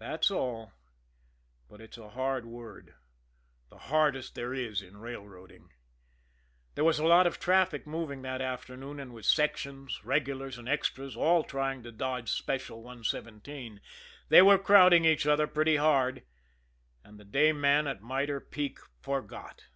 That's 0.00 0.32
all 0.32 0.72
but 1.68 1.80
it's 1.80 1.96
a 1.96 2.08
hard 2.08 2.44
word, 2.44 2.96
the 3.70 3.78
hardest 3.78 4.34
there 4.34 4.52
is 4.52 4.82
in 4.82 4.96
railroading. 4.96 5.70
There 6.74 6.82
was 6.82 6.98
a 6.98 7.06
lot 7.06 7.28
of 7.28 7.38
traffic 7.38 7.86
moving 7.86 8.22
that 8.22 8.40
afternoon, 8.42 8.98
and 8.98 9.14
with 9.14 9.26
sections, 9.26 10.04
regulars, 10.04 10.58
and 10.58 10.68
extras 10.68 11.14
all 11.16 11.44
trying 11.44 11.84
to 11.84 11.92
dodge 11.92 12.28
Special 12.32 12.82
117, 12.82 13.80
they 14.28 14.42
were 14.42 14.58
crowding 14.58 15.04
each 15.04 15.24
other 15.24 15.46
pretty 15.46 15.76
hard 15.76 16.24
and 17.04 17.16
the 17.20 17.24
day 17.24 17.52
man 17.52 17.86
at 17.86 18.02
Mitre 18.02 18.40
Peak 18.40 18.80
forgot. 19.02 19.66